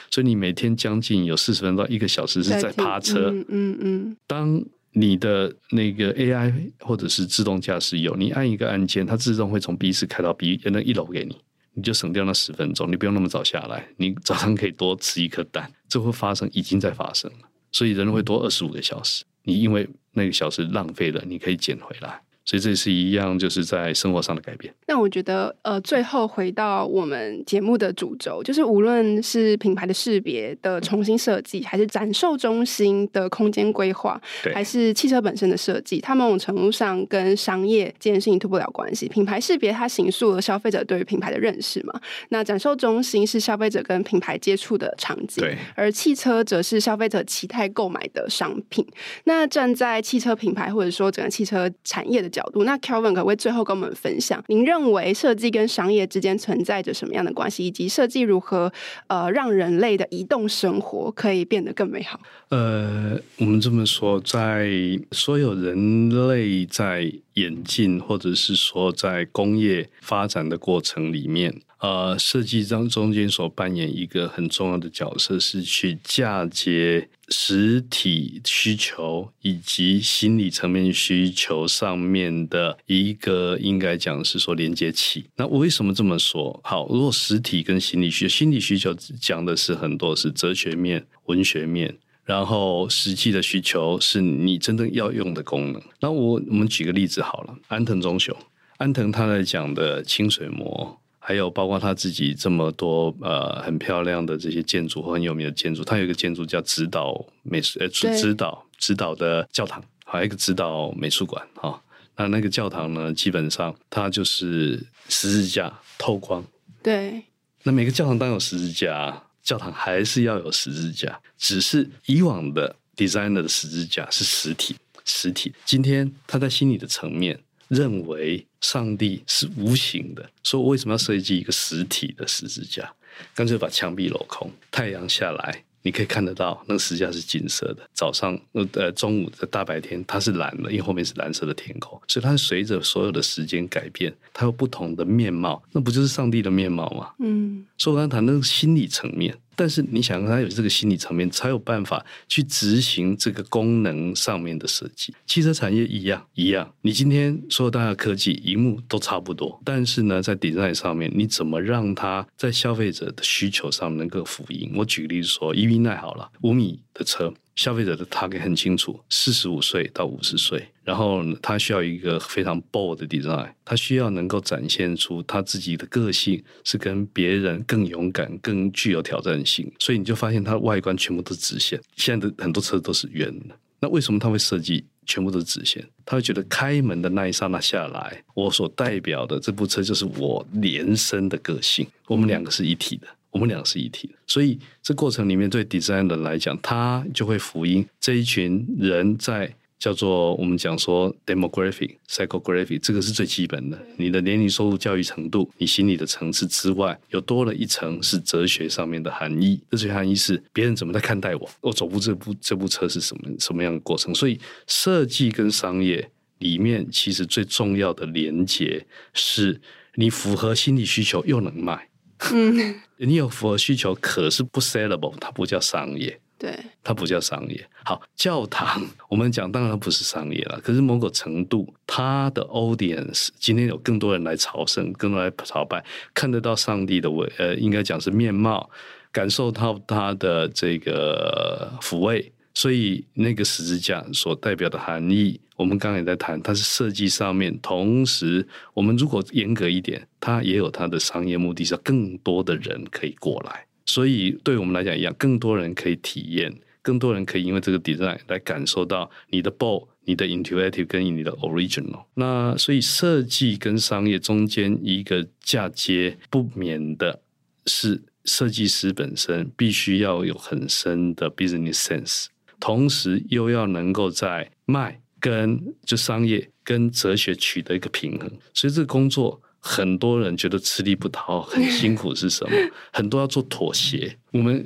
[0.10, 3.30] 所以你每天将近有四十分钟到一个小时是在趴车。
[3.32, 4.18] 嗯嗯嗯。
[4.26, 11.38] 当你的那个 AI 或者是自动驾驶有，你按一个按键，它自动会从 B 室开到 B 那一楼给你，
[11.74, 22.22] 你就省掉那十分钟，你不用那么早下来，你早上可以多吃一颗蛋，这会发生，已经在发生了，所以人会多二十五个小时，你因为那个小时浪费了，你可以捡回来。
[22.44, 24.74] 所以这是一样，就是在生活上的改变。
[24.88, 34.20] 那我觉得，呃，最后回到我们节目的主轴，就是无论是品牌的识别的重新设计，还是展售中心的空间规划，
[34.54, 39.08] 还是汽车本身的设计，它某种程度上跟商业这件事情脱不了关系。
[39.08, 48.86] 品牌识别它形塑了消费者对于品牌的认识嘛，那展售中心是消费者跟品牌接触的场景，对，而汽车则是消费者期待购买的商品。
[49.24, 58.74] 那站在汽车品牌或者说整个汽车产业的角度，那 Kelvin 可不可以最后跟我们分享，您认为设计跟商业之间存在着什么样的关系，以及设计如何
[59.08, 62.20] 呃让人类的移动生活可以变得更美好？
[62.50, 64.68] 呃，我们这么说，在
[65.12, 85.26] 所有人类在演进或者是说在工业发展的过程里面，呃，设计中中间所扮演一个很重要的角色，是去嫁接实体需求以及心理层面需求上面的一个，应该讲是说连接器。
[85.38, 86.60] 那为什么这么说？
[86.64, 91.98] 好，如果实体跟心理需求，心理需求讲的是很多是哲学面、文学面，
[92.32, 95.82] 然后实际的需求是你真正要用的功能。
[96.00, 98.34] 那我我们举个例子好了，安藤忠雄，
[98.78, 100.98] 安藤他在讲的清水模。
[101.24, 111.80] 还有包括他自己这么多呃很漂亮的这些建筑或很有名的建筑，他有一个建筑叫指导美术呃指导指导的教堂，还有一个指导美术馆啊。
[112.16, 116.44] 那那个教堂呢，基本上它就是十字架透光。
[116.82, 117.22] 对。
[117.64, 124.76] 那每个教堂当有十字架，教堂还是要有十字架，只是以往的 designer 的十字架是实体
[125.06, 127.40] 实体，今天他在心理的层面。
[127.68, 132.94] 认为上帝是无形的，说我为什么要设计一个实体的十字架？
[133.34, 137.90] 干脆把墙壁镂空，太阳下来，你可以看得到那个十字架是金色的。
[137.94, 138.40] 早上
[138.74, 145.62] 呃中午的大白天它是蓝的，因为后面是蓝色的天空，所以它随着所有的时间改变，它有不同的面貌。
[145.72, 147.12] 那不就是上帝的面貌吗？
[147.20, 149.38] 嗯，所以我刚才谈那个心理层面。
[149.56, 155.14] 但是你想让他有这个心理层面，才有办法去执行这个功能上面的设计。
[155.26, 164.72] 汽车产业一样一样，你今天所有大的科技，萤幕都差不多，但是呢，在 design 上面，你怎么让它在消费者的需求上能够符应？
[164.76, 167.34] 我举例子说，EV9 好了，五米的车。
[167.54, 179.72] 消费者的 target 很清楚，四十五岁到五十岁，然后他需要一个非常 bold 的 design，他需要能够展现出他自己的个性，是跟别人更勇敢、更具有挑战性。
[179.80, 183.56] 所以你就发现它的外观全部都是直线，现在的很多车都是圆的。
[183.80, 185.82] 那为什么他会设计全部都是直线？
[186.04, 193.08] 他会觉得开门的那一刹那下来，我所代表的这部车就是我连身的个性，我们两个是一体的。
[193.32, 199.50] 我们两个是一体的，所以这过程里面对 designer 来讲，他就会福音这一群人在
[199.82, 203.78] 叫做我们讲说 demographic、psychographic，这个是最基本的。
[203.98, 209.60] 你的年龄、收入、教育程度、你心理的层次之外，又多了一层是哲学上面的含义。
[209.72, 214.14] 哲学含义是别人怎么在看待我，我走步这部这部车是什么什么样的过程。
[214.14, 219.60] 所以设计跟商业里面，其实最重要的连接是
[219.96, 221.90] 你符合心理需求又能卖。
[222.32, 226.21] 嗯， 你有符合需求，可是不 sellable，它不叫商业。
[226.42, 227.70] 对，它不叫商业。
[227.86, 230.44] 好，教堂我们讲，当然不是商业。
[230.46, 230.60] 了。
[230.64, 235.86] 可是某个程度，它的 audience 今天有更多人来朝圣，更多来朝拜，
[236.16, 238.68] 看得到上帝的位，呃，应该讲是面貌，
[239.12, 242.34] 感受到他的这个抚慰。
[242.56, 247.56] 所以那个十字架所代表的含义，我们刚才也在谈，它是设计上面。
[247.62, 251.38] 同时，我们如果严格一点，它也有它的商业。
[251.38, 253.68] 目的，是更多的人可以过来。
[253.94, 256.50] 所以，对我们来讲一样，更多人可以体验，
[256.82, 262.06] 更多人可以因为这个 design 来感受到你的 bold、你的 intuitive 跟你的 original。
[262.14, 267.22] 那所以，设计跟商业中间一个嫁接，不免的
[267.66, 272.28] 是设计师本身必须要有很深的 business sense。
[272.62, 282.58] 同时又要能够在卖跟就商业跟哲学取得一个平衡，所以这个工作很多人觉得吃力不讨好，很辛苦是什么？
[282.92, 284.18] 很多要做妥协。
[284.32, 284.66] 我们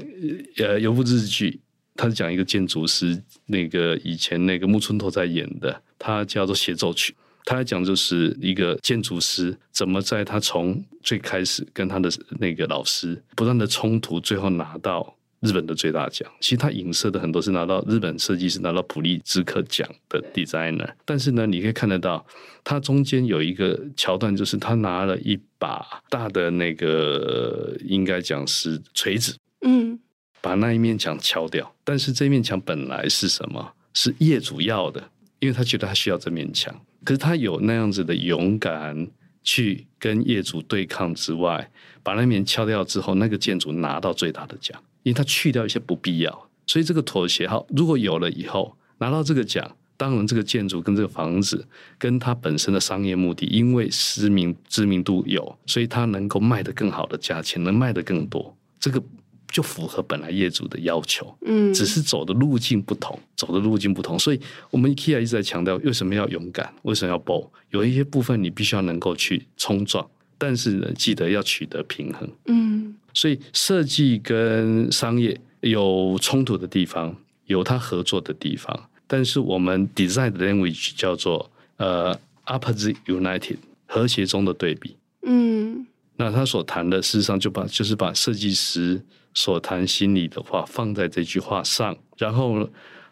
[0.57, 1.59] 呃有部日剧，
[1.95, 7.13] 他是讲一个建筑师，那个以前那个木村拓哉演的，他叫做协奏曲。
[7.43, 15.15] 他讲就是一个建筑师怎么在他从最开始跟他的那个老师不断的冲突，最后拿到。
[15.45, 22.25] 日本的最大奖，其实他影射的很多是拿到日本设计师拿到普利兹克奖的 designer，但是呢，你可以看得到，
[22.63, 29.99] 他中间有一个桥段，就是他拿了一把大的那个，应该讲是锤子，嗯，
[30.41, 31.73] 把那一面墙敲掉。
[31.83, 33.73] 但是这面墙本来是什么？
[33.93, 36.73] 是业主要的，因为他觉得他需要这面墙。
[37.03, 39.07] 可是他有那样子的勇敢
[39.43, 41.69] 去跟业主对抗之外，
[42.01, 44.81] 把那面敲掉之后，那个建筑拿到最大的奖。
[45.05, 51.67] 因为它去掉一些不必要，所以这个妥协哈，如果有了以后拿到这个奖，当然这个建筑跟这个房子
[51.99, 58.99] 跟它本身的商业目的，因为知名知名度有，所以它能够卖得更好的价钱，能卖得更多，这个
[59.47, 61.37] 就符合本来业主的要求。
[61.45, 64.39] 嗯，只是走的路径不同，走的路径不同，所以
[64.71, 66.73] 我们 IKEA 一直在强调，为什么要勇敢？
[66.81, 67.47] 为什么要 bold？
[67.69, 70.05] 有一些部分你必须要能够去冲撞，
[70.37, 72.29] 但是呢，记得要取得平衡。
[72.45, 72.95] 嗯。
[73.13, 77.15] 所以设计跟商业有冲突的地方，
[77.45, 82.13] 有它合作的地方，但是我们 design 的 language 叫做呃
[82.45, 83.55] opposite united
[83.85, 84.97] 和谐中的对比。
[85.25, 89.01] 嗯，那他所谈的事实上就把就是把设计师
[89.33, 92.69] 所谈心里的话放在这句话上，然后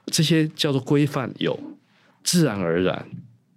[0.07, 1.57] 这些叫做规范有
[2.23, 3.09] 自然而然，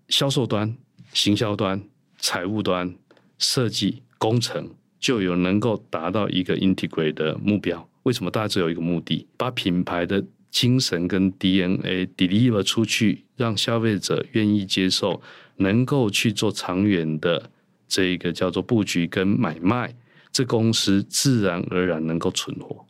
[0.08, 0.76] 销售端、
[1.12, 1.82] 行销端、
[2.18, 2.94] 财务端、
[3.38, 7.88] 设计、工程就有能够达到一个 integrate 的目标。
[8.04, 9.26] 为什么大家只有一个目的？
[9.36, 15.20] 把品牌的精神跟 DNA deliver 出去，让消费者愿意接受，
[15.56, 17.50] 能够去做长远的
[17.88, 19.94] 这个叫做布局跟买卖，
[20.32, 22.86] 这公司自然而然能够存活。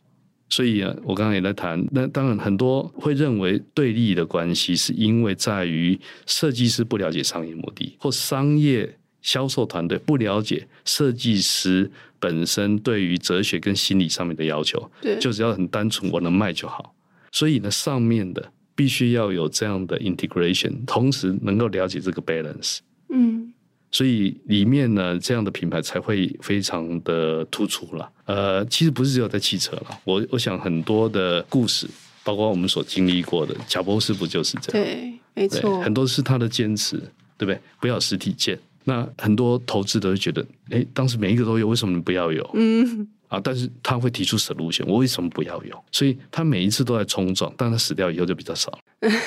[0.49, 11.91] 所以啊，我刚刚也在谈，那当然很多会认为对立的关系，是因为在于设计师不了解商业目的，或商业销售团队不了解设计师。
[12.19, 16.95] 本身对于哲学跟心理上面的要求，对，就只要很单纯，我能卖就好。
[17.31, 22.79] 所以呢，上面的必须要有这样的 integration，同时能够了解这个 balance。
[23.09, 23.53] 嗯，
[23.91, 28.11] 所以里面呢，这样的品牌才会非常的突出了。
[28.25, 31.87] 呃，其实不是只有在汽车了，我我想很多的故事，
[32.23, 34.83] 包括我们所经历过的，贾伯斯不就是这样？
[34.83, 36.97] 对，没错，很多是他的坚持，
[37.37, 37.59] 对不对？
[37.79, 38.57] 不要实体见。
[38.87, 42.49] 那很多投资者会觉得，哎，当时每一个都有，为什么你不要有？
[42.53, 45.83] 嗯，啊，但是他会提出 solution，我为什么不要有？
[45.91, 48.79] 所以他每一次都在冲撞，但他死掉以后就比较少。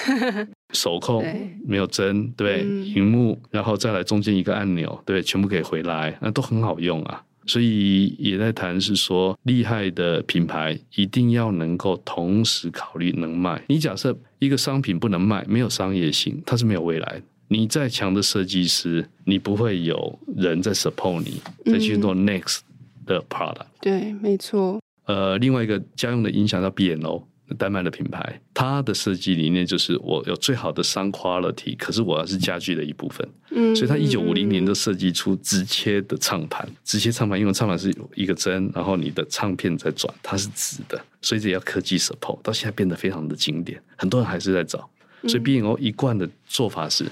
[0.73, 1.23] 手控
[1.67, 7.23] 没有针，对，荧幕，然后再来中间一个按钮，对，全部可以回来，那都很好用啊。
[7.47, 13.63] 所以也在谈是说，厉害的品牌一定要能够同时考虑能卖。
[13.69, 17.23] 你假设一个商品不能卖，没有商业性，它是没有未来的。
[17.53, 22.61] 你再强的设计师，你不会有人在 support 你，再去做 next
[23.05, 23.65] 的 product。
[23.65, 24.81] 嗯、对，没错。
[25.07, 27.27] 呃，另外一个家用的音响叫 B&O，
[27.59, 33.29] 丹麦的品牌，它的设计理念就是我有最好的 sound quality，可是我要是家具的一部分。
[33.51, 33.75] 嗯。
[33.75, 44.89] 所以它一九五零年就设计出直切的唱盘，直切唱盘，因为唱盘是有一个针，然后你的唱片在转，它是直的，所以这要科技 support，到现在变得非常的经典，很多人还是在找。
[45.27, 47.05] 所以 B&O 一贯的做法是。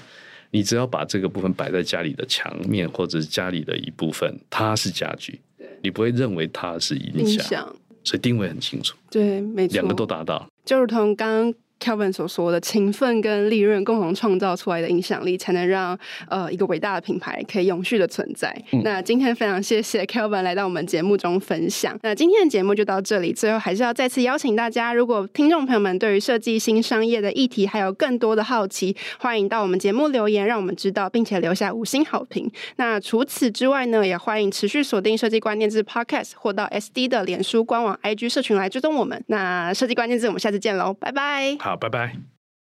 [0.51, 5.39] 你只要把这个部分摆在家里的墙面，或者是家里的一部分，它是家具，
[5.81, 8.95] 你不会认为它是音响，所以定位很清楚。
[9.09, 11.53] 对，没错，两个都达到，就如同刚刚。
[11.79, 18.53] Kelvin 所说的勤奋跟利润共同创造出来的影响力，才能让呃一个伟大的品牌可以永续的存在。
[18.71, 21.97] 嗯、那今天非常谢谢 Kelvin 来到我们节目中分享。
[22.03, 32.49] 那今天的节目就到这里，最后还是要再次邀请大家，如果听众朋友们对于设计新商业的议题还有更多的好奇，欢迎到我们节目留言，让我们知道，并且留下五星好评。
[32.75, 39.23] 那除此之外呢，也欢迎持续锁定设计关键字 Podcast 或到 SD 的脸书官网、IG 社群来追踪我们。
[39.27, 41.57] 那设计关键字，我们下次见喽，拜拜。
[41.69, 42.38] 好，拜拜。